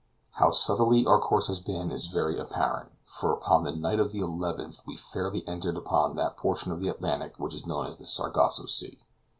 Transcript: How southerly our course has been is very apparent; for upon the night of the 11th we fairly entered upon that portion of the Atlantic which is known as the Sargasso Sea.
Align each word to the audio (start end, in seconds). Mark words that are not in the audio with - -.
How 0.31 0.49
southerly 0.49 1.05
our 1.05 1.21
course 1.21 1.45
has 1.45 1.59
been 1.59 1.91
is 1.91 2.07
very 2.07 2.35
apparent; 2.39 2.91
for 3.05 3.31
upon 3.33 3.63
the 3.65 3.71
night 3.71 3.99
of 3.99 4.11
the 4.11 4.21
11th 4.21 4.81
we 4.87 4.97
fairly 4.97 5.47
entered 5.47 5.77
upon 5.77 6.15
that 6.15 6.37
portion 6.37 6.71
of 6.71 6.79
the 6.79 6.87
Atlantic 6.89 7.35
which 7.37 7.53
is 7.53 7.67
known 7.67 7.85
as 7.85 7.97
the 7.97 8.07
Sargasso 8.07 8.65
Sea. 8.65 8.97